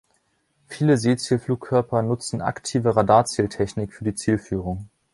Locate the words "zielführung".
4.15-4.89